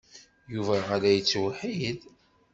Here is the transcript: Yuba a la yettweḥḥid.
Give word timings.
Yuba 0.53 0.75
a 0.93 0.95
la 1.01 1.09
yettweḥḥid. 1.15 1.99